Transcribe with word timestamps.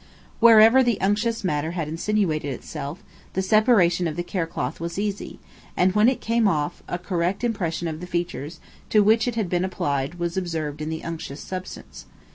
Wherever 0.39 0.81
the 0.81 0.99
unctuous 0.99 1.43
matter 1.43 1.73
had 1.73 1.87
insinuated 1.87 2.51
itself, 2.51 3.03
the 3.33 3.43
separation 3.43 4.07
of 4.07 4.15
the 4.15 4.23
cerecloth 4.23 4.79
was 4.79 4.97
easy; 4.97 5.37
and 5.77 5.93
when 5.93 6.09
it 6.09 6.19
came 6.21 6.47
off, 6.47 6.81
a 6.87 6.97
correct 6.97 7.43
impression 7.43 7.87
of 7.87 7.99
the 7.99 8.07
features 8.07 8.59
to 8.89 9.03
which 9.03 9.27
it 9.27 9.35
had 9.35 9.47
been 9.47 9.63
applied 9.63 10.15
was 10.15 10.37
observed 10.37 10.81
in 10.81 10.89
the 10.89 11.03
unctuous 11.03 11.41
substance. 11.41 12.07